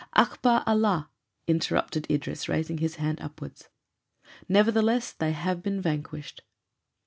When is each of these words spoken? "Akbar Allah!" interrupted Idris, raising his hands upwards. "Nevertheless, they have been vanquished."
"Akbar 0.15 0.63
Allah!" 0.65 1.11
interrupted 1.45 2.09
Idris, 2.09 2.49
raising 2.49 2.79
his 2.79 2.95
hands 2.95 3.19
upwards. 3.21 3.69
"Nevertheless, 4.49 5.11
they 5.11 5.31
have 5.31 5.61
been 5.61 5.79
vanquished." 5.79 6.41